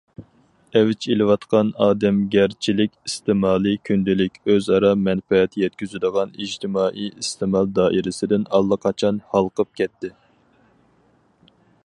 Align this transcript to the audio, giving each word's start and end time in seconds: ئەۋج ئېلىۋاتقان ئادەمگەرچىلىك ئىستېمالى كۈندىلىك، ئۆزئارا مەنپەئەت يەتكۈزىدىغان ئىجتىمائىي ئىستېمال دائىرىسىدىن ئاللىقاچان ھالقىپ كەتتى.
ئەۋج 0.79 1.07
ئېلىۋاتقان 1.15 1.67
ئادەمگەرچىلىك 1.87 2.93
ئىستېمالى 3.09 3.73
كۈندىلىك، 3.89 4.39
ئۆزئارا 4.53 4.91
مەنپەئەت 5.09 5.59
يەتكۈزىدىغان 5.65 6.33
ئىجتىمائىي 6.45 7.11
ئىستېمال 7.21 7.71
دائىرىسىدىن 7.81 8.47
ئاللىقاچان 8.61 9.21
ھالقىپ 9.35 9.73
كەتتى. 9.83 10.13